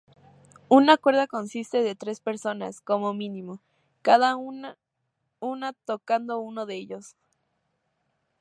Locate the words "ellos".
6.75-7.15